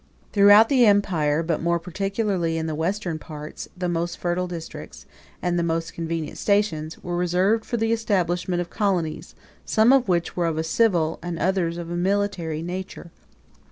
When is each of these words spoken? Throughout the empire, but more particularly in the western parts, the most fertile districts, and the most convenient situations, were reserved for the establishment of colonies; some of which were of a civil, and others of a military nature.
Throughout 0.33 0.67
the 0.67 0.83
empire, 0.87 1.43
but 1.43 1.61
more 1.61 1.77
particularly 1.77 2.57
in 2.57 2.65
the 2.65 2.73
western 2.73 3.19
parts, 3.19 3.69
the 3.77 3.87
most 3.87 4.17
fertile 4.17 4.47
districts, 4.47 5.05
and 5.43 5.59
the 5.59 5.63
most 5.63 5.93
convenient 5.93 6.39
situations, 6.39 6.97
were 7.03 7.15
reserved 7.15 7.65
for 7.65 7.77
the 7.77 7.91
establishment 7.93 8.61
of 8.61 8.71
colonies; 8.71 9.35
some 9.63 9.93
of 9.93 10.07
which 10.07 10.35
were 10.35 10.47
of 10.47 10.57
a 10.57 10.63
civil, 10.63 11.19
and 11.21 11.37
others 11.37 11.77
of 11.77 11.91
a 11.91 11.95
military 11.95 12.63
nature. 12.63 13.11